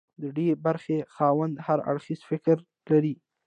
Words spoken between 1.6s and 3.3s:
هر اړخیز فکر لري.